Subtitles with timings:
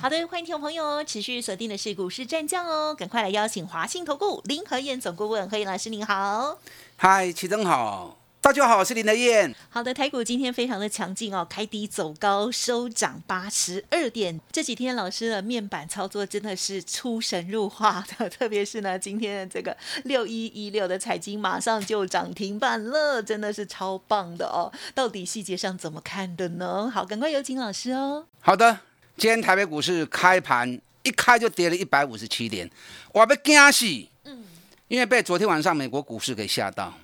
[0.00, 6.56] 好的，欢迎听众朋友持续锁定的是股市战将哦，赶快来邀请华信投顾林和燕总顾问何燕老师，您好。
[6.94, 9.52] 嗨，齐总好，大家好，我是林德燕。
[9.68, 14.40] 好的，台股今天非常的强劲哦，开低走高，收涨八十二点。
[14.52, 24.70] 这几天老师的面板操作真的是出神入化的， 特别是呢，今天的这个六一一六的彩金马上就涨停板了，真的是超棒的哦。
[24.94, 26.88] 到底细节上怎么看的呢？
[26.88, 28.26] 好，赶快有请老师哦。
[28.38, 28.78] 好的。
[29.18, 32.70] 今天台北股市开盘一开就跌了一百五十七点，
[33.12, 33.84] 我被惊死。
[34.22, 34.44] 嗯，
[34.86, 36.96] 因为被昨天晚上美国股市给吓到。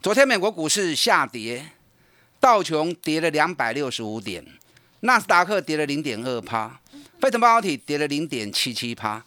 [0.00, 1.72] 昨天美国股市下跌，
[2.38, 4.46] 道琼跌了两百六十五点，
[5.00, 6.80] 纳斯达克跌了零点二趴，
[7.20, 9.24] 费城半导体跌了零点七七趴。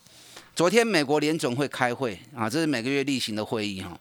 [0.56, 4.00] 昨天美国联总会开会啊，这是每个月例行的会议哈。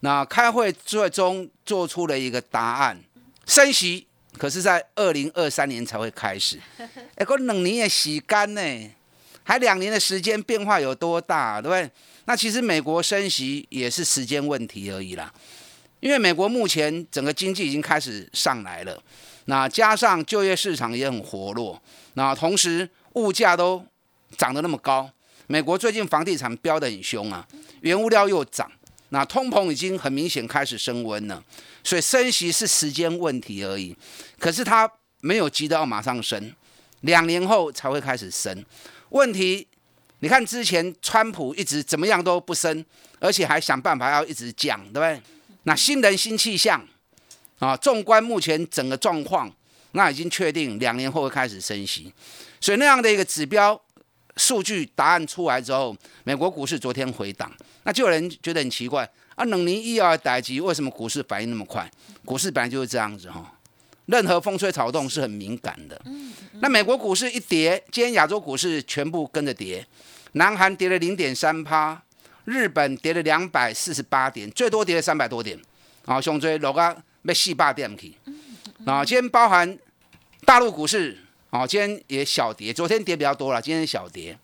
[0.00, 3.02] 那开会最终做出了一个答案，
[3.44, 4.06] 升息。
[4.38, 6.58] 可是，在二零二三年才会开始，
[7.16, 8.60] 哎，过两年也洗干呢，
[9.42, 11.90] 还两年的时间，变化有多大，对不对？
[12.26, 15.32] 那其实美国升息也是时间问题而已啦，
[16.00, 19.02] 因为美国目前整个经济已经开始上来了，
[19.46, 21.80] 那加上就业市场也很活络，
[22.14, 23.84] 那同时物价都
[24.36, 25.10] 涨得那么高，
[25.46, 27.46] 美国最近房地产飙得很凶啊，
[27.80, 28.70] 原物料又涨。
[29.16, 31.42] 那通膨已经很明显开始升温了，
[31.82, 33.96] 所以升息是时间问题而已。
[34.38, 34.86] 可是它
[35.22, 36.52] 没有急到马上升，
[37.00, 38.62] 两年后才会开始升。
[39.08, 39.66] 问题，
[40.18, 42.84] 你看之前川普一直怎么样都不升，
[43.18, 45.18] 而且还想办法要一直降，对不对？
[45.62, 46.86] 那新人新气象
[47.58, 49.50] 啊，纵观目前整个状况，
[49.92, 52.12] 那已经确定两年后会开始升息。
[52.60, 53.80] 所以那样的一个指标
[54.36, 57.50] 数据答案出来之后，美国股市昨天回档。
[57.84, 61.90] 那就有人觉得很奇怪啊，冷凝一二打击，为什么股市反应那么快？
[62.24, 63.52] 股市本来就是这样子哈，
[64.06, 66.00] 任何风吹草动是很敏感的。
[66.60, 69.86] 那美国股市一跌，今天亚洲股市全部跟着跌，
[70.32, 72.02] 南韩跌了零点三趴，
[72.44, 75.58] 日本跌了两百四十八点，最多跌了三百多点。
[76.04, 78.14] 啊，熊追楼价被四霸点去。
[78.84, 79.78] 啊，今天包含
[80.44, 81.18] 大陆股市，
[81.50, 84.36] 啊，今天也小跌，昨天跌比较多了，今天小跌。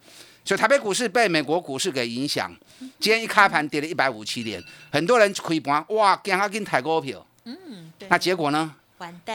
[0.44, 2.52] 所以台北股市被美国股市给影响，
[2.98, 8.08] 今天一开盘跌了一百五七点，很多人开盘哇，惊他跟抬股票，嗯，对。
[8.08, 8.74] 那结果呢？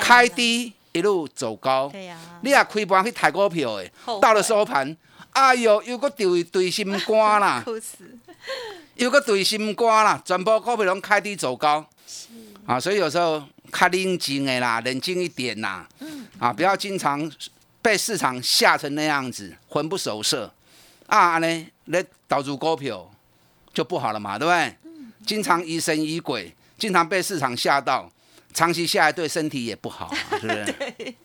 [0.01, 2.17] 开低一路走高，对呀。
[2.41, 3.91] 你也开盘去抬股票诶，
[4.21, 4.95] 到了收盘，
[5.31, 7.63] 哎呦，又个对对心肝啦，
[8.95, 12.27] 又个对心肝啦，全部股票拢开低走高，是
[12.65, 12.79] 啊。
[12.79, 13.41] 所以有时候
[13.71, 17.29] 较冷静的啦，冷静一点啦，嗯，啊，不要经常
[17.87, 20.53] 被市场吓成那样子，魂不守舍。
[21.05, 23.09] 啊，呢，那导入股票
[23.73, 24.75] 就不好了嘛，对不对？
[25.25, 28.11] 经常疑神疑鬼，经常被市场吓到，
[28.53, 31.15] 长期下来对身体也不好，是不 是？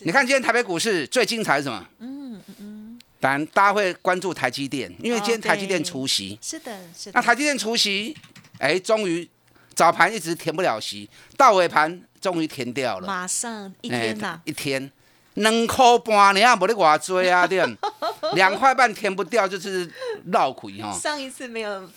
[0.00, 1.86] 你看今天台北股市最精彩是什么？
[1.98, 3.00] 嗯嗯嗯。
[3.20, 6.38] 当然，大家会关注台积电，因为今天台积电除夕。
[6.40, 7.12] 是的，是的。
[7.14, 8.16] 那台积电除夕，
[8.60, 9.28] 哎，终于
[9.74, 11.06] 早盘一直填不了席，
[11.36, 13.06] 到尾盘终于填掉了。
[13.06, 14.90] 马上一天呐，一天。
[15.36, 17.64] 两块半，你啊，无咧偌多啊，对
[18.34, 19.90] 两块半填不掉就是
[20.32, 20.92] 绕亏哈。
[20.92, 21.88] 上一次没有，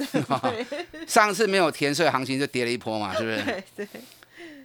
[1.08, 3.44] 上次没有填，所以行情就跌了一波嘛，是不是？
[3.44, 3.88] 对对。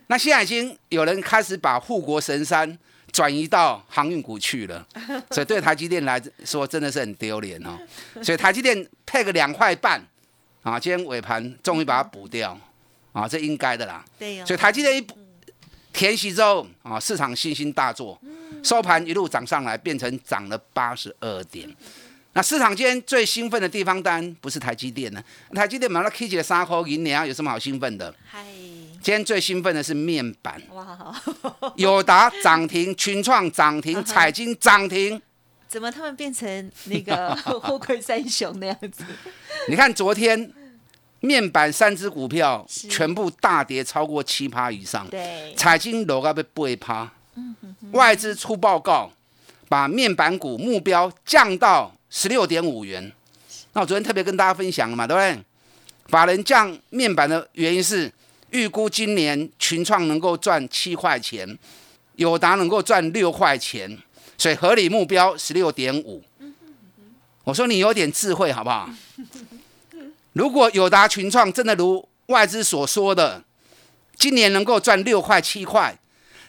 [0.09, 2.79] 那现在已经有人开始把护国神山
[3.11, 4.87] 转移到航运股去了，
[5.31, 7.79] 所以对台积电来说真的是很丢脸哦。
[8.23, 10.05] 所以台积电配个两块半
[10.63, 12.59] 啊，今天尾盘终于把它补掉
[13.13, 14.05] 啊，这应该的啦。
[14.19, 15.07] 对所以台积电一
[15.95, 18.21] 填息之后啊，市场信心大作。
[18.63, 21.75] 收盘一路涨上来，变成涨了八十二点。
[22.33, 25.23] 那市场间最兴奋的地方，当然不是台积电了。
[25.55, 28.13] 台积电买了 K 起了三颗银两，有什么好兴奋的？
[28.27, 28.45] 嗨，
[29.01, 30.61] 今天最兴奋的是面板。
[30.73, 31.15] 哇，
[31.77, 35.23] 友达涨停，群创涨停，彩金涨停。
[35.69, 39.05] 怎么他们变成那个 货柜三雄那样子？
[39.69, 40.53] 你看昨天
[41.25, 47.13] 面板三只股票全部大跌超过七趴以上，对，彩金楼个被八趴。
[47.93, 49.11] 外资出报告，
[49.69, 53.11] 把面板股目标降到十六点五元。
[53.73, 55.43] 那我昨天特别跟大家分享了嘛，对不对？
[56.07, 58.13] 法人降面板的原因是
[58.51, 61.59] 预估今年群创能够赚七块钱，
[62.17, 63.99] 友达能够赚六块钱，
[64.37, 66.23] 所以合理目标十六点五。
[67.45, 68.89] 我说你有点智慧好不好？
[70.35, 73.43] 如果友达群创真的如外资所说的，
[74.17, 75.97] 今年能够赚六块七块，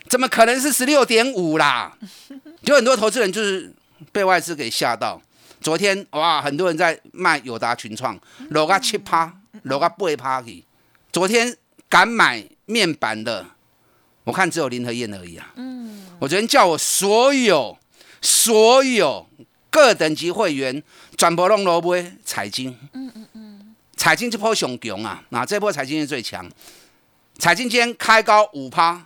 [0.08, 1.96] 怎么可能是十六点五啦？
[2.62, 3.72] 有很多投资人就是
[4.12, 5.20] 被外资给吓到。
[5.60, 8.18] 昨天哇，很多人在卖友达群创，
[8.50, 10.64] 落个七趴，落个八趴去。
[11.12, 11.56] 昨天
[11.88, 13.46] 敢买面板的，
[14.24, 15.52] 我看只有林和燕而已啊。
[15.56, 17.76] 嗯，我昨天叫我所有
[18.20, 19.26] 所有
[19.70, 20.82] 各等级会员
[21.16, 22.76] 转播弄萝卜彩金。
[22.92, 23.25] 嗯嗯嗯，
[24.06, 26.48] 彩金这波熊强啊，那这波彩金是最强。
[27.40, 29.04] 彩金今天开高五趴，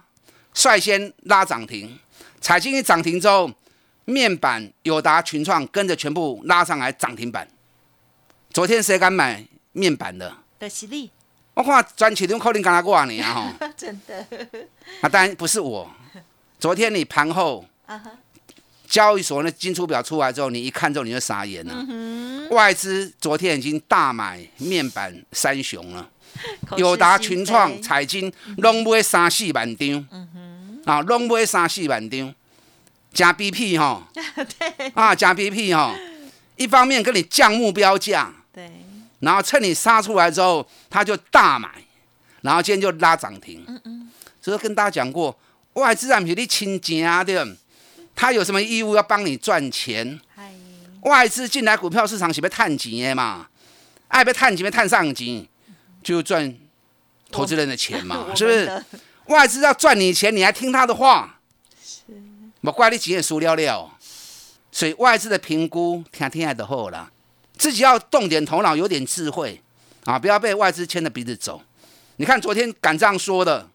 [0.53, 1.99] 率先拉涨停。
[2.39, 3.51] 彩金一涨停之后，
[4.05, 7.49] 面板友达群创跟着全部拉上来涨停板。
[8.51, 9.43] 昨天谁敢买
[9.73, 10.37] 面板的？
[10.59, 11.11] 的实力。
[11.55, 14.19] 我看专启动可能刚才过完年哈， 真的。
[15.01, 15.91] 啊，当然不是我。
[16.59, 17.65] 昨天你盘后，
[18.91, 22.49] 交易所那进出表出来之后，你一看之后你就傻眼了。
[22.51, 26.11] 外资昨天已经大买面板三雄了，
[26.77, 30.09] 友达、群创、彩金，拢买三四万张。
[30.85, 32.35] 啊，拢买三四万张，
[33.13, 34.09] 加 BP 哈。
[34.59, 34.89] 对。
[34.95, 35.97] 啊，加 BP 哈，
[36.57, 38.35] 一方面跟你降目标价。
[38.53, 38.69] 对。
[39.21, 41.69] 然后趁你杀出来之后，他就大买，
[42.41, 43.63] 然后今天就拉涨停。
[43.69, 44.11] 嗯嗯。
[44.43, 45.39] 所以跟大家讲过，
[45.75, 47.47] 外资不是你亲家的，
[48.21, 50.21] 他有什么义务要帮你赚钱？
[51.01, 53.49] 外资进来股票市场是要探钱的嘛？
[54.09, 55.49] 爱被探钱要探上钱，
[56.03, 56.55] 就赚
[57.33, 58.85] 投资人的钱嘛， 是不是？
[59.29, 61.41] 外资要赚你钱，你还听他的话？
[61.83, 62.13] 是。
[62.61, 63.91] 莫怪你钱也输了了。
[64.71, 67.11] 所以外资的评估听听还就好了。
[67.57, 69.63] 自己要动点头脑，有点智慧
[70.05, 70.19] 啊！
[70.19, 71.63] 不要被外资牵着鼻子走。
[72.17, 73.67] 你看昨天敢这样说的，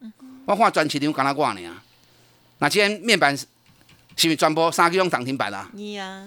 [0.46, 1.82] 我话转起你，我跟他挂你啊。
[2.60, 3.36] 那今天面板
[4.16, 5.70] 是不是转播三个用涨停板啦？
[5.74, 6.26] 你呀，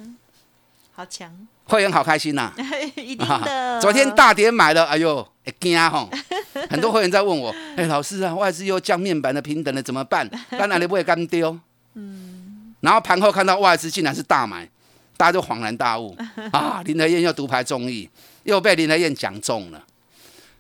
[0.92, 1.30] 好强！
[1.64, 2.52] 会员好开心呐！
[2.96, 3.80] 一定的。
[3.80, 6.08] 昨天大跌买了，哎呦，会惊吼！
[6.70, 10.28] 很多会员在问我，哎，老师啊，外资又降面板的平等了，怎么办？
[10.50, 11.58] 当然你不会干丢。
[11.94, 12.74] 嗯。
[12.80, 14.68] 然后盘后看到外资竟然是大买。
[15.16, 16.16] 大家就恍然大悟
[16.52, 16.80] 啊！
[16.84, 18.08] 林德燕又独排众议，
[18.44, 19.84] 又被林德燕讲中了。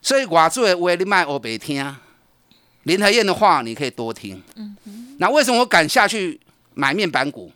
[0.02, 1.96] 所以寡助的话你卖我别听，
[2.82, 4.42] 林德燕的话你可以多听。
[5.18, 6.40] 那为什么我敢下去
[6.78, 7.50] 买面板股？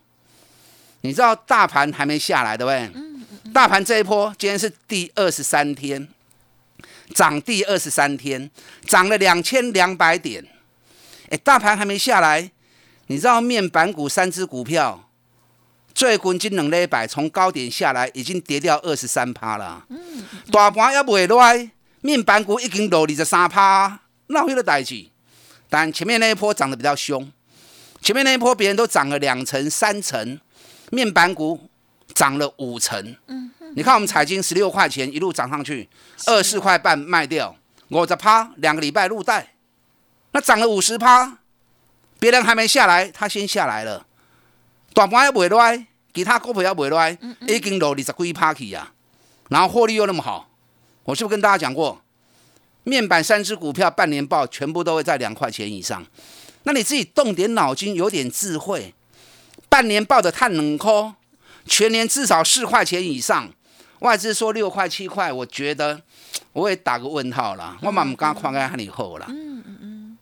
[1.02, 3.52] 你知道大盘还没下来对不对？
[3.52, 6.08] 大盘这一波今天是第二十三天，
[7.14, 8.50] 涨第二十三天，
[8.86, 10.44] 涨了两千两百点。
[11.30, 12.50] 哎，大盘还没下来，
[13.06, 15.08] 你知道面板股三只股票？
[15.94, 19.86] 最近这两礼拜从高点下来，已经跌掉二十三趴了。
[20.50, 21.70] 大盘也未来，
[22.00, 25.06] 面板股已经落二十三趴，那有个代志。
[25.68, 27.30] 但前面那一波涨得比较凶，
[28.02, 30.40] 前面那一波别人都涨了两成、三成，
[30.90, 31.70] 面板股
[32.12, 33.16] 涨了五成。
[33.76, 35.88] 你看我们彩金十六块钱一路涨上去，
[36.26, 37.56] 二四块半卖掉，
[37.90, 39.54] 五十趴，两个礼拜入袋，
[40.32, 41.38] 那涨了五十趴，
[42.18, 44.04] 别人还没下来，他先下来了。
[44.92, 47.16] 短盘也未赖，其他股票也未赖，
[47.46, 48.92] 已经落二十几趴去啊。
[49.48, 50.50] 然后获利又那么好，
[51.04, 52.02] 我是不是跟大家讲过，
[52.82, 56.04] 面板三只股票半年报全部都会在两块钱以上。
[56.64, 58.94] 那你自己动点脑筋，有点智慧，
[59.68, 61.14] 半年报的碳冷空，
[61.66, 63.50] 全年至少四块钱以上。
[64.00, 66.02] 外资说六块七块，我觉得
[66.52, 67.78] 我也打个问号啦。
[67.82, 69.26] 我嘛唔敢看开你后啦。
[69.28, 70.18] 嗯嗯嗯。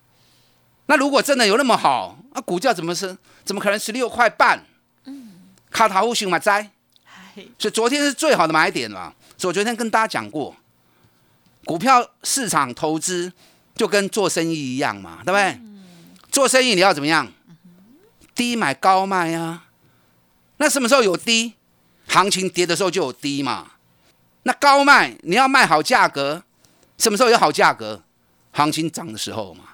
[0.84, 3.16] 那如果真的有那么好，那股价怎么是？
[3.42, 4.62] 怎么可能十六块半？
[5.04, 5.32] 嗯，
[5.70, 6.70] 卡塔乌熊嘛在，
[7.58, 9.14] 所以昨天是最好的买点嘛。
[9.38, 10.54] 所以我昨天跟大家讲过，
[11.64, 13.32] 股票市场投资
[13.74, 15.58] 就跟做生意一样嘛，对不对？
[16.30, 17.30] 做生意你要怎么样？
[18.34, 19.66] 低买高卖啊。
[20.58, 21.54] 那什么时候有低？
[22.06, 23.72] 行情跌的时候就有低嘛。
[24.42, 26.42] 那高卖你要卖好价格，
[26.98, 28.02] 什么时候有好价格？
[28.52, 29.64] 行情涨的时候嘛。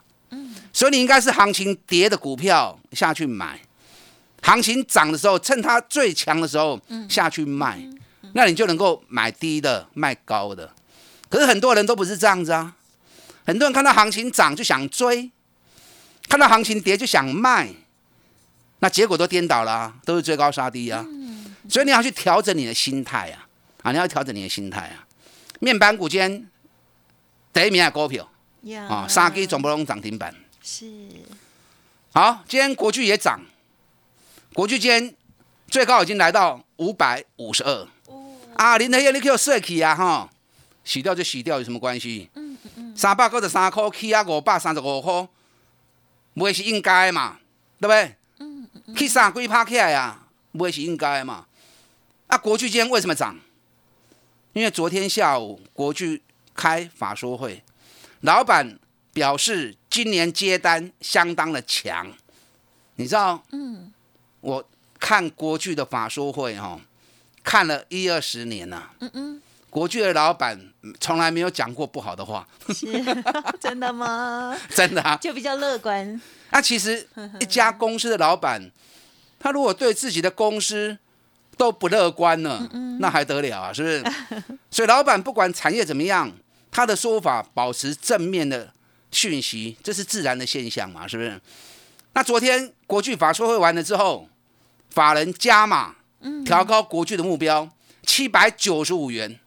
[0.72, 3.58] 所以你应该是行情跌的股票下去买，
[4.42, 7.80] 行情涨的时候，趁它最强的时候下去卖，
[8.34, 10.70] 那你就能够买低的卖高的。
[11.30, 12.75] 可是很多人都不是这样子啊，
[13.46, 15.30] 很多人看到行情涨就想追，
[16.28, 17.68] 看到行情跌就想卖，
[18.80, 21.04] 那结果都颠倒了，都是追高杀低啊。
[21.68, 23.47] 所以你要去调整你的心态啊，
[23.83, 25.06] 啊，你要调整你的心态啊。
[25.61, 26.47] 面板股间
[27.52, 28.28] 第一名的股票
[28.88, 30.35] 啊，三基总不拢涨停板。
[30.62, 30.87] 是，
[32.12, 33.40] 好，今天国巨也涨，
[34.52, 35.14] 国巨今天
[35.68, 37.88] 最高已经来到五百五十二。
[38.54, 40.30] 啊，林德燕，你给我设起啊，哈，
[40.85, 42.30] 洗掉就洗掉，有什么关系？
[42.35, 45.28] 嗯嗯嗯，三百九十三块，起啊五百三十五块，
[46.37, 47.38] 不是应该嘛？
[47.81, 48.14] 对不对？
[48.38, 50.23] 嗯嗯嗯，起三几趴起来呀？
[50.52, 51.47] 不是应该嘛？
[52.28, 53.37] 啊，国巨今天为什么涨？
[54.52, 56.23] 因为昨天下午国巨
[56.55, 57.62] 开法说会。
[58.21, 58.78] 老板
[59.12, 62.12] 表示今年接单相当的强，
[62.97, 63.43] 你知道？
[63.52, 63.93] 嗯，
[64.40, 66.81] 我看国巨的法说会哈，
[67.45, 68.93] 看了一二十年了。
[69.00, 69.43] 嗯嗯，
[69.76, 70.59] 国巨的老板
[70.99, 72.49] 从来没有讲过不好的话。
[72.68, 72.87] 是
[73.61, 74.56] 真的吗？
[74.75, 76.18] 真的啊，就比较乐观。
[76.49, 77.06] 那其实
[77.40, 78.71] 一家公司的老板，
[79.38, 80.97] 他如果对自己的公司
[81.59, 82.66] 都不乐观了，
[83.00, 83.71] 那还得了啊？
[83.71, 84.04] 是不是？
[84.71, 86.33] 所以老板不管产业怎么样，
[86.71, 88.73] 他的说法保持正面的
[89.11, 91.06] 讯息，这是自然的现象嘛？
[91.06, 91.38] 是不是？
[92.14, 94.26] 那昨天国巨法说会完了之后，
[94.88, 95.97] 法人加码，
[96.47, 97.68] 调高国巨的目标
[98.06, 99.38] 七百九十五元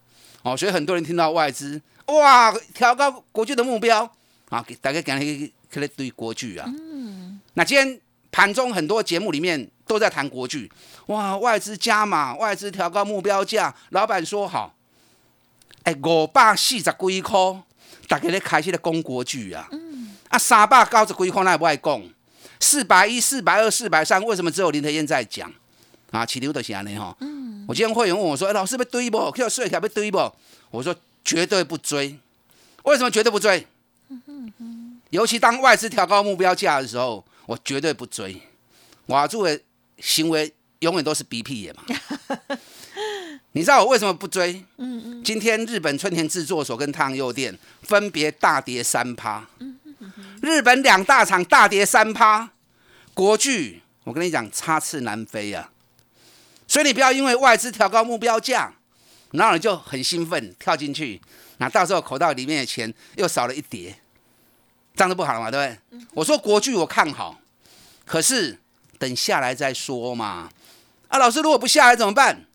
[0.44, 4.10] 哦，所以很多人听到外资哇调高国巨的目标
[4.50, 6.66] 啊，给大家讲一可能对国巨啊。
[6.68, 8.00] 嗯那今天
[8.32, 10.72] 盘中很多节目里面都在谈国巨，
[11.08, 14.74] 哇，外资加码，外资调高目标价，老板说好，
[15.84, 17.64] 哎，五百四十几块，
[18.08, 19.68] 大家咧开始咧讲国巨啊，
[20.30, 22.02] 啊，三百九十几块那也不爱讲，
[22.60, 25.52] 四百一、四百二、四百三，为什么只有林德燕在讲？
[26.12, 27.16] 啊，起牛的安尼哈，
[27.68, 29.32] 我今天会员问我说，哎，老师要追不？
[29.32, 30.32] 叫税条要追不？
[30.72, 32.18] 我说绝对不追，
[32.84, 33.66] 为什么绝对不追？
[35.10, 37.26] 尤其当外资调高目标价的时候。
[37.50, 38.40] 我绝对不追，
[39.08, 39.60] 我做的
[39.98, 41.82] 行为永远都是鼻屁眼嘛。
[43.54, 44.64] 你知道我为什么不追？
[44.78, 45.24] 嗯嗯。
[45.24, 49.48] 今天日本春田制作所跟太阳诱电分别大跌三趴。
[50.44, 52.52] 日本两大厂大跌三趴，
[53.16, 55.72] 国巨我跟你讲插翅难飞啊。
[56.70, 58.72] 所以你不要因为外资调高目标价，
[59.32, 61.20] 然后你就很兴奋跳进去，
[61.58, 64.00] 那到时候口袋里面的钱又少了一叠。
[64.96, 66.08] 这样子不好了嘛，对不对？
[66.14, 67.40] 我说国剧我看好，
[68.06, 68.60] 可是
[68.98, 70.50] 等下来再说嘛。
[71.08, 72.46] 啊，老师如果不下来怎么办？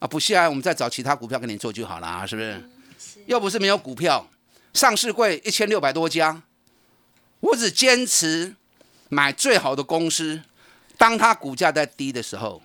[0.00, 2.60] 啊，不下来我们再找其他股票给你做就好了啊，是不是？
[3.26, 4.26] 又不是没有股票，
[4.74, 6.42] 上市柜一千六百多家，
[7.38, 8.56] 我只坚持
[9.08, 10.42] 买最好的公司。
[10.96, 12.62] 当它股价在低的时候，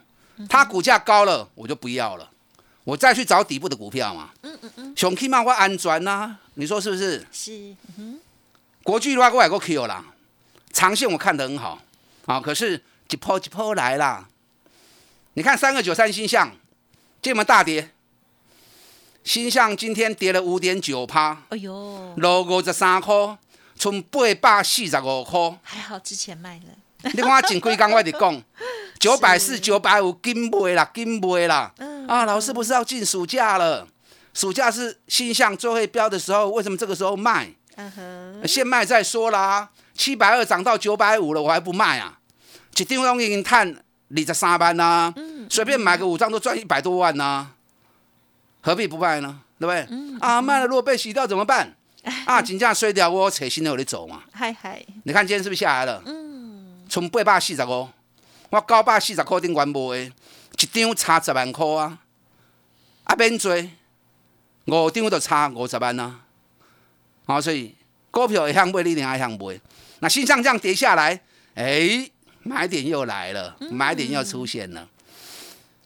[0.50, 2.30] 它股价高了我就不要了，
[2.84, 4.30] 我再去找底部的股票嘛。
[4.42, 4.94] 嗯嗯嗯。
[4.96, 7.26] 熊 K 嘛会安全呐，你说是不是？
[7.32, 7.76] 是。
[7.98, 8.20] 嗯。
[8.84, 10.06] 国巨的话，我也够 Q 啦，
[10.72, 11.80] 长线我看得很好，
[12.26, 14.28] 啊，可是一波一波来啦。
[15.34, 16.52] 你看三个九三新象，
[17.22, 17.92] 这么大跌，
[19.24, 23.38] 新象今天跌了五点九趴，哎呦，落五十三块，
[23.76, 27.12] 从八百四十五块，还好之前卖了。
[27.14, 28.42] 你看前几刚我哋讲，
[29.08, 31.72] 九百四、九百五，金杯啦，金杯啦。
[31.78, 33.88] 嗯啊，老师不是要进暑假了？
[34.34, 37.50] 暑假是新向最会标的时候，为什么这个时候卖？
[37.78, 42.20] 嗯哼，先卖再说啦，七百二涨到九百五了，我还不卖啊？
[42.76, 43.74] 一张拢已经赚
[44.10, 45.14] 二十三万呐，
[45.50, 47.48] 随便买个五张都赚一百多万呐，
[48.60, 49.40] 何必不卖呢？
[49.58, 49.88] 对不对？
[50.20, 51.74] 啊，卖了如果被洗掉怎么办？
[52.28, 54.24] 啊，金价衰掉，我扯新的我得走嘛。
[54.34, 56.04] 嗨嗨，你看今天是不是下来了？
[56.06, 57.88] 嗯，从八百四十五，
[58.50, 62.00] 我九百四十块顶完卖，一张差十万块啊，
[63.04, 63.54] 啊免做，
[64.66, 66.22] 五张就差五十万啊。
[67.26, 67.76] 好，所以
[68.10, 69.60] 股票会向买，你一定要向买。
[70.00, 71.20] 那新上这样跌下来，
[71.56, 72.10] 哎，
[72.44, 74.88] 买点又来了，买点又出现了。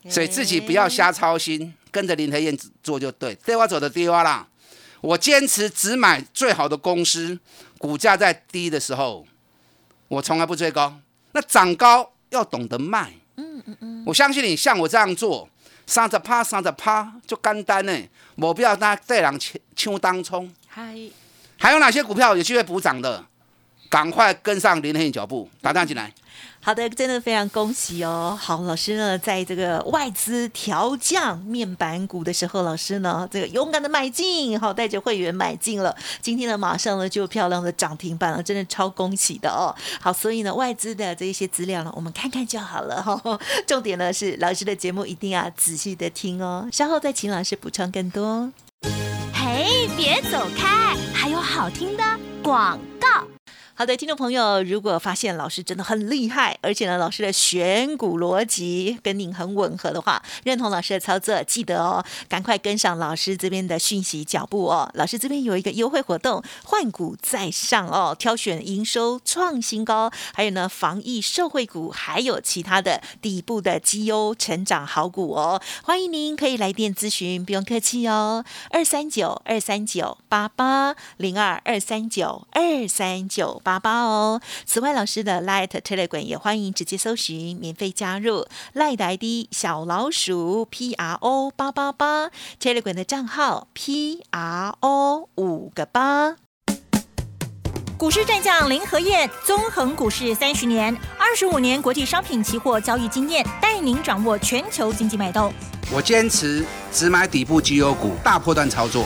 [0.10, 3.34] 所以自己不要瞎操心，跟着林德燕做就对。
[3.36, 4.48] 对我走的低洼啦，
[5.00, 7.39] 我坚持只买最好的公司，
[7.80, 9.25] 股价在低的时候，
[10.08, 11.00] 我从来不追高。
[11.32, 13.14] 那涨高要懂得卖。
[13.38, 14.04] 嗯嗯嗯。
[14.06, 15.48] 我相信你像我这样做，
[15.86, 17.98] 三十趴三十趴就干单呢，
[18.36, 20.52] 没必要拿对人抢抢当冲。
[20.68, 20.98] 嗨。
[21.58, 23.24] 还有哪些股票有机会补涨的？
[23.90, 26.12] 赶快跟上林天脚步，打单进来。
[26.63, 28.38] 好的，真的非常恭喜哦！
[28.39, 35.96] 好，老师呢，在这个外资调降面板股的时候，老师呢，这个勇敢的买进，好，带着会员买进了。
[36.22, 39.74] 今天呢，马上呢就漂亮的涨停板了，真的超恭喜的哦！
[40.00, 43.39] 好，所以呢，外资的这一些资料呢，我们看看就好了哈。
[43.65, 48.51] 重点呢是老师的节目一定要仔细的听哦，稍后再请老师补充更多。
[49.34, 52.03] 嘿，别走开，还有好听的
[52.44, 53.31] 广告。
[53.82, 64.88] 好的，听众朋友，如果发现老师真的很厉害，而且呢，老师的选股逻辑跟您很吻合的话，认同老师的操作，记得哦，赶快跟上老师这边的讯息脚步哦。
[64.94, 75.60] 老师这边有一个优惠活动，换股在上哦，挑选营收创新高，还有呢防疫受惠股，还有其他的底部的绩优成长好股哦。
[75.82, 83.71] 欢迎您可以来电咨询，不用客气哦，二三九二三九八八零二二三九二三九八。
[83.72, 84.42] 八八哦！
[84.66, 95.30] 此外，老师的 Light Telegram 也欢迎直接搜寻，免费加入 Light ID 小老鼠 P R O 八八八 Telegram 的账号 P R O
[95.38, 96.36] 五个八。
[97.98, 105.54] 股市战将林和燕，纵横股市三十年，二十五年国际商品期货交易经验，带您掌握全球经济脉动。
[105.94, 109.06] 我坚持只买底部绩优股，大波段操作。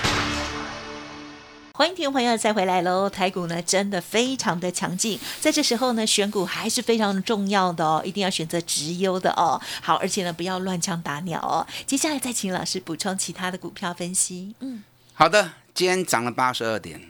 [1.81, 3.09] 欢迎听众朋友再回来喽！
[3.09, 9.59] 台股呢真的非常的强劲，在这时候呢选股还是非常重要的哦，一定要选择直优的哦。
[9.81, 11.65] 好，而且呢不要乱枪打鸟哦。
[11.87, 14.53] 接下来再请老师补充其他的股票分析。
[14.59, 14.83] 嗯，
[15.15, 17.01] 好的，今天涨了八十二点，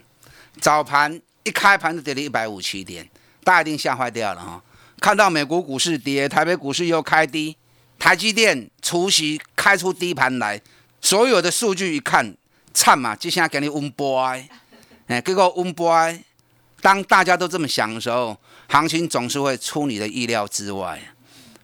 [0.58, 3.06] 早盘一开盘就跌了一百五七点，
[3.44, 4.62] 大家一定吓坏掉了哈！
[5.00, 7.54] 看到美国股市跌，台北股市又开低，
[7.98, 10.62] 台积电除夕开出低盘来，
[11.02, 12.34] 所有的数据一看，
[12.72, 14.48] 惨嘛，就像给你温波哎。
[15.12, 15.92] 哎，结果温波，
[16.80, 18.34] 当大家都这么想的时候，
[18.68, 20.98] 行情总是会出你的意料之外，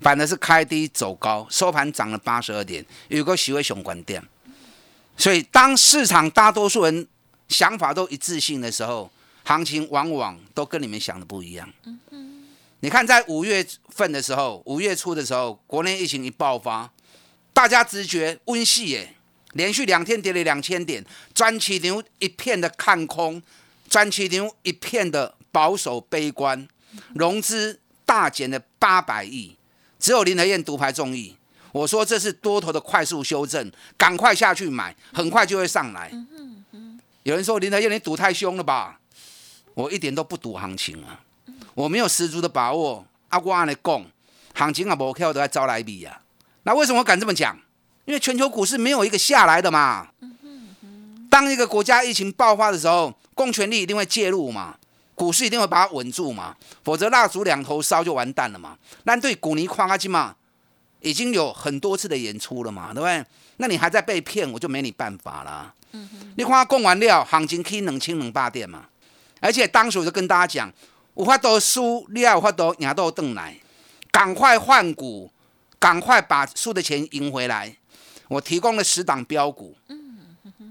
[0.00, 4.22] 反而是开低走高，收盘涨了八十二点，有个徐伟雄关店。
[5.16, 7.08] 所以，当市场大多数人
[7.48, 9.10] 想法都一致性的时候，
[9.44, 11.66] 行情往往都跟你们想的不一样。
[12.80, 16.92] 你看，在五月份的时候，五月初的时候，国内疫情一爆发，
[17.54, 19.14] 大家直觉温系耶。
[19.52, 23.42] 连续两天跌了两千点，专起牛一片的看空，
[23.88, 26.68] 专起牛一片的保守悲观，
[27.14, 29.56] 融资大减了八百亿，
[29.98, 31.36] 只有林和燕独排众议。
[31.72, 36.10] 我说这是多头的快速修正，赶快下去买，很快就会上来。
[37.24, 39.00] 有人说林和燕你赌太凶了吧？
[39.74, 41.20] 我一点都不赌行情啊，
[41.74, 43.06] 我没有十足的把握。
[43.28, 44.04] 阿我安尼讲，
[44.54, 46.22] 行情啊无靠都要招来比啊。
[46.62, 47.58] 那为什么我敢这么讲？
[48.08, 50.08] 因为全球股市没有一个下来的嘛。
[51.28, 54.78] 当一个国家疫情爆发的时候，公权力一定会介入嘛，
[55.14, 58.78] 股市一定会把它稳住嘛，否则蜡烛两头烧就完蛋了嘛。
[59.02, 60.34] 那对古尼夸阿金嘛，
[61.02, 63.22] 已经有很多次的演出了嘛，对不对？
[63.58, 65.74] 那你还在被骗，我就没你办法了。
[66.36, 68.86] 你看他供完料，行情可以冷清冷霸店嘛。
[69.40, 70.72] 而且当时我就跟大家讲，
[71.12, 73.54] 五花都输，料花都牙都瞪来，
[74.10, 75.30] 赶快换股，
[75.78, 77.76] 赶快把输的钱赢回来。
[78.28, 79.76] 我提供了十档标股，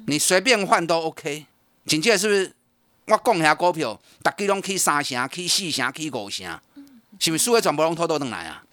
[0.06, 1.46] 你随便换都 OK。
[1.86, 2.54] 紧接着是不是
[3.08, 6.60] 我讲下股票，大家拢去三成、去四成、去五成，
[7.20, 8.64] 是不是输的全部拢偷偷等来啊？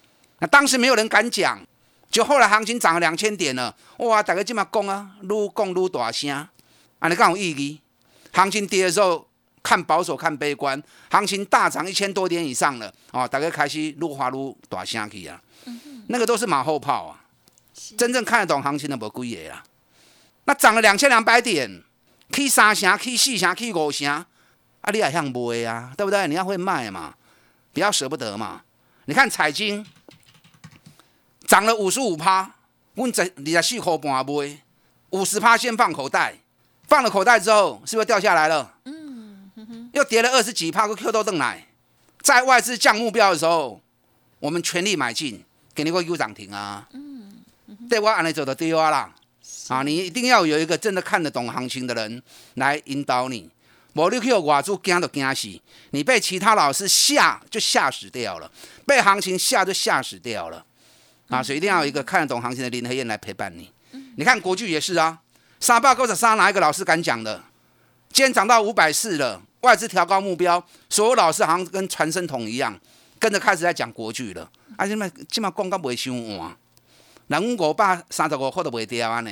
[0.40, 1.64] 那当时没有人敢讲，
[2.11, 4.23] 就后来行情涨了两千点了，哇！
[4.23, 6.31] 大家这么讲啊，愈讲愈大声，
[6.99, 7.81] 啊，你讲有意义？
[8.33, 9.27] 行情跌的时候
[9.62, 15.40] 看保守、看悲观，行情大涨一千多点以上了，哦，大家开始愈花愈大声去啊，
[16.09, 17.23] 那个都是马后炮啊。
[17.96, 19.62] 真正看得懂行情的无几个啦。
[20.44, 21.82] 那涨了两千两百点，
[22.30, 26.28] 去三成、去四成、去五成，啊，你也向卖啊，对不对？
[26.28, 27.14] 你要会卖嘛，
[27.72, 28.62] 不要舍不得嘛。
[29.06, 29.84] 你看彩金
[31.46, 32.56] 涨了五十五趴，
[32.94, 34.58] 问十二十四块半卖，
[35.10, 36.37] 五十趴先放口袋，
[36.87, 38.74] 放了口袋之后，是不是掉下来了？
[38.84, 39.50] 嗯，
[39.92, 41.66] 又跌了二十几趴，个 Q 都登来，
[42.20, 43.80] 在外资降目标的时候，
[44.40, 46.88] 我们全力买进，给你个 U 涨停啊。
[47.88, 49.14] 对我安尼走的对啊啦，
[49.68, 52.22] 啊，你一定要有一个真的看得懂行情的人
[52.55, 53.50] 来引导你。
[53.94, 58.50] 无你去外资惊都惊死，你被其他老师吓就吓死掉了，
[58.85, 60.64] 被行情吓就吓死掉了。
[61.29, 63.70] 啊，所以一定要有一个看得懂行情的林和燕来陪伴你。
[64.16, 65.20] 你看国剧也是啊，
[65.61, 67.40] 三八高十三哪一个老师敢讲的？
[68.12, 72.77] 今天涨到五百四了，外资调高目标，所有老师好像跟传声筒一样，
[73.20, 74.50] 跟着开始在讲国剧了。
[74.77, 76.57] 啊，且嘛，起码广告不会伤换。
[77.28, 79.20] 那五百三十五块都不掉啊！
[79.20, 79.30] 呢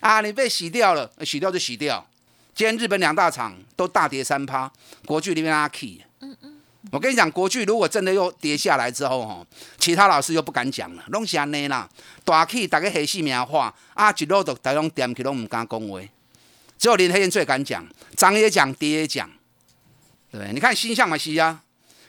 [0.00, 2.06] 啊，你被洗掉了，洗掉就洗掉。
[2.54, 4.70] 今天日本两大厂都大跌三趴，
[5.06, 6.02] 国巨里面阿 key。
[6.20, 6.58] 嗯嗯。
[6.90, 9.46] 我跟你讲，国巨如果真的又跌下来之后，吼，
[9.78, 11.88] 其他老师又不敢讲了，拢是安尼啦。
[12.24, 16.00] 大 key 大家黑细名化，啊，一路都大拢点起拢唔敢讲话，
[16.78, 19.30] 只有林黑燕最敢讲，涨也讲，跌也讲，
[20.30, 20.52] 对？
[20.52, 21.62] 你看新向嘛是啊，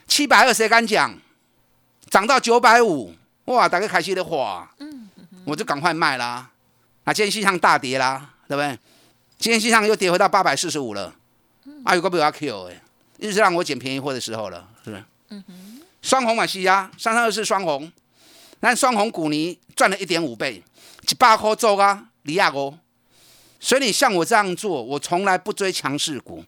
[0.06, 1.16] 七百二谁敢讲？
[2.10, 3.14] 涨到九百五，
[3.46, 4.74] 哇，大家开心的话。
[5.44, 6.50] 我就赶快卖啦！
[7.04, 8.78] 啊，今天新上大跌啦，对不对？
[9.38, 11.14] 今天新上又跌回到八百四十五了。
[11.84, 12.82] 啊，有个不要 Q 哎，
[13.18, 15.04] 又是让我捡便宜货的时候了，是不是？
[15.30, 15.80] 嗯哼。
[16.02, 17.90] 双红嘛是啊，三三二四双红，
[18.60, 20.62] 那双红股尼赚了一点五倍，
[21.08, 22.74] 一百块做啊，李亚哥。
[23.58, 26.44] 所以你像我这样做，我从来不追强势股。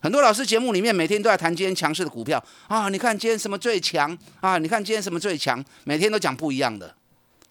[0.00, 4.58] 很多老师节目里面每天都在谈今天强势的股票啊，你看今天什么最强啊？
[4.58, 5.64] 你看今天什么最强？
[5.84, 6.94] 每天都讲不一样的。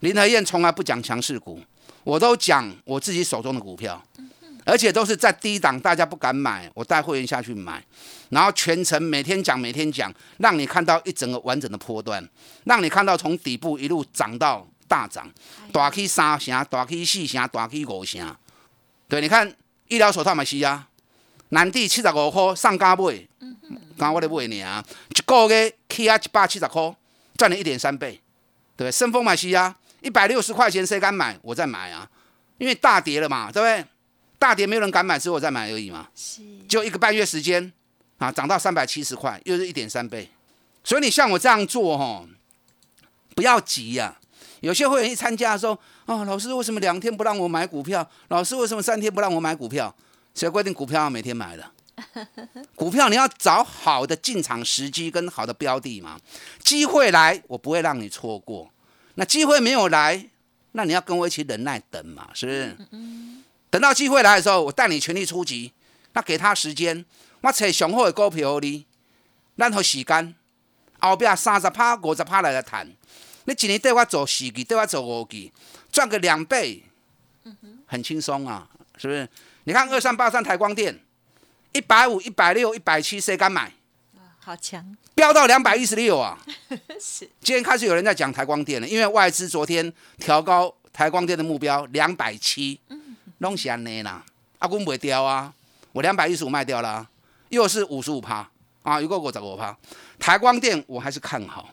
[0.01, 1.59] 林和燕从来不讲强势股，
[2.03, 4.03] 我都讲我自己手中的股票，
[4.65, 7.83] 而且都是在低档大家不敢买，我带会员下去买，
[8.29, 12.27] 然后全程每天讲每天讲，让你看到一整个完整的波段，
[12.65, 15.29] 让你看到从底部一路涨到大涨，
[15.71, 18.35] 大起三成，大起四成，大起五成。
[19.07, 19.51] 对，你看
[19.87, 20.87] 医疗手套嘛是啊。
[21.53, 23.27] 南地七十五块上加买，
[23.97, 26.95] 刚我咧买呢，一个月起啊一百七十块，
[27.35, 28.21] 赚了一点三倍，
[28.77, 28.89] 对？
[28.89, 31.37] 顺丰买西啊，一百六十块钱谁敢买？
[31.41, 32.09] 我在买啊，
[32.57, 33.85] 因为大跌了嘛，对不对？
[34.37, 36.09] 大跌没有人敢买，只有我在买而已嘛。
[36.15, 37.71] 是，就一个半月时间
[38.17, 40.29] 啊，涨到三百七十块，又是一点三倍。
[40.83, 42.25] 所以你像我这样做哈，
[43.35, 44.17] 不要急呀。
[44.61, 45.73] 有些会员一参加的时候，
[46.05, 48.07] 啊，老师为什么两天不让我买股票？
[48.29, 49.95] 老师为什么三天不让我买股票？
[50.33, 51.71] 谁规定股票要每天买的？
[52.75, 56.19] 股票你要找好的进场时机跟好的标的嘛。
[56.63, 58.71] 机会来，我不会让你错过。
[59.15, 60.29] 那机会没有来，
[60.71, 62.77] 那你要跟我一起忍耐等嘛，是不是？
[63.69, 65.73] 等到机会来的时候，我带你全力出击。
[66.13, 67.05] 那给他时间，
[67.39, 68.85] 我找上好的股票你，
[69.55, 70.35] 然后时间
[70.99, 72.85] 后边三十趴、五十趴来来谈。
[73.45, 75.51] 你一年对我做四季，对我做五季，
[75.91, 76.83] 赚个两倍，
[77.85, 79.27] 很轻松啊，是不是？
[79.63, 80.99] 你看二三八三台光电，
[81.71, 83.71] 一百五、一百六、一百七，谁敢买？
[84.43, 84.83] 好强！
[85.13, 86.35] 飙到两百一十六啊！
[86.99, 87.29] 是。
[87.41, 92.79] 今天开始有人在讲台光电了，因为外资昨天调高台光电的目标两百七。
[92.89, 93.15] 嗯。
[93.37, 94.23] 弄是安尼啦，
[94.59, 95.53] 阿公不掉啊！
[95.93, 97.07] 我两百一十五卖掉了，
[97.49, 98.49] 又是五十五趴
[98.83, 98.99] 啊！
[98.99, 99.75] 如果我找我趴，
[100.19, 101.69] 台光电我还是看好，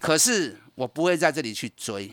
[0.00, 2.12] 可是我不会在这里去追，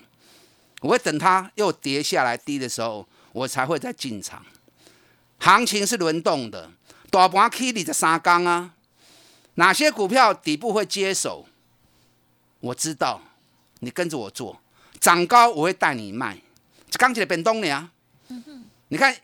[0.82, 4.46] 我会等它又跌下来低的时候，我才会再进场。
[5.40, 6.70] 行情是轮动的，
[7.10, 8.75] 大盘起二十三缸啊，
[9.56, 11.46] 哪些股票底部会接手？
[12.60, 13.22] 我知道，
[13.80, 14.62] 你跟着我做，
[15.00, 16.38] 涨高我会带你卖。
[16.98, 17.90] 刚起来变动呢，
[18.88, 19.16] 你看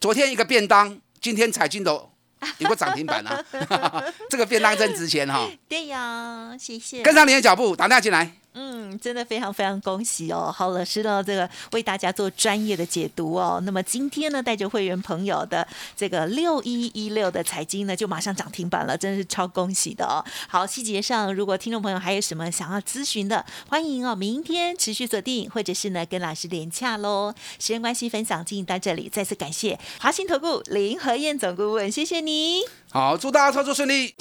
[0.00, 2.10] 昨天一个便当，今天彩金都
[2.58, 3.44] 有个涨停板啊，
[4.28, 5.48] 这个便当真值钱哈。
[5.68, 7.02] 对呀，谢谢。
[7.02, 8.32] 跟上你的脚步，打电话进来。
[8.54, 10.52] 嗯，真的非常非常恭喜哦！
[10.54, 13.60] 好老师呢，这个为大家做专业的解读哦。
[13.64, 20.22] 那么今天呢，带着会员朋友的这个六一一六的财经呢，就马上涨停板了，真的是超恭喜的哦。
[20.48, 27.34] 好，细节上如果听众朋友还有什么想要咨询的，欢迎哦，明天持续锁定，或者是呢跟老师连洽喽。
[27.58, 32.60] 时间关系，分享进行到这里，再次感谢华兴投顾林和燕总顾问，谢谢你。
[32.90, 34.14] 好，祝大家操作顺利。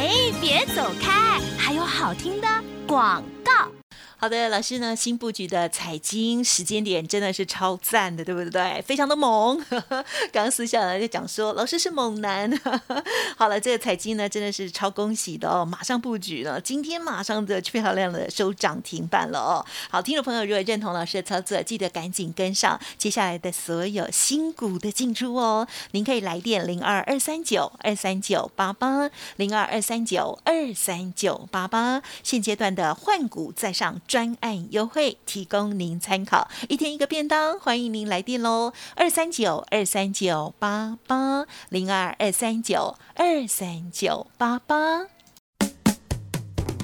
[0.00, 2.48] 哎，别走开，还有好听的
[2.86, 3.79] 广告。
[4.20, 4.94] 好的，老师呢？
[4.94, 8.82] 新布局的彩金时间点真的是超赞的，对不对？
[8.82, 9.58] 非常的猛。
[10.30, 12.52] 刚刚私下呢就讲说，老师是猛男。
[13.38, 19.64] 好了，这个彩金呢真的是超恭喜的哦，马上布局了，今天马上的漂亮的收涨停板了哦。
[19.88, 25.66] 好，听众朋友如果认同老师的操作，记得赶紧跟上接下来的所有新股的进出哦。
[25.92, 33.98] 您可以来电零二二三九二三九八八零二二三九二三九八八，现阶段的换股在上。
[34.10, 38.72] 专案优惠提供您参考，一天一个便当，欢迎您来电喽！
[38.96, 45.06] 二三九二三九八八零二二三九二三九八八。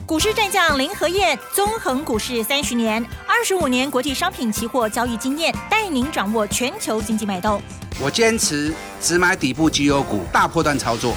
[0.06, 7.60] 股市战将林和燕，纵横股市三十年，二十五年国际商品期货交易经验，带您掌握全球经济脉动。
[8.00, 11.16] 我坚持只买底部绩优股，大波段操作。